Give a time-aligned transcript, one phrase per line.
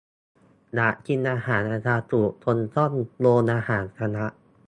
[0.75, 4.25] อยากกินอาหารราคาถูกคงต้องโรงอาหารคณะ